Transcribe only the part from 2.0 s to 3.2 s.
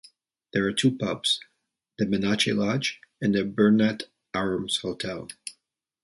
Bennachie Lodge